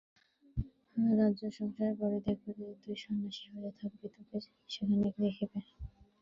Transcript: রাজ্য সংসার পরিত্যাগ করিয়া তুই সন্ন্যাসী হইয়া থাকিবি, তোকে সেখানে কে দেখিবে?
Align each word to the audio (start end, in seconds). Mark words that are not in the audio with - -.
রাজ্য 1.15 1.43
সংসার 1.57 1.91
পরিত্যাগ 1.99 2.37
করিয়া 2.45 2.71
তুই 2.81 2.95
সন্ন্যাসী 3.03 3.45
হইয়া 3.51 3.71
থাকিবি, 3.79 4.07
তোকে 4.15 4.37
সেখানে 4.69 5.07
কে 5.07 5.21
দেখিবে? 5.25 5.59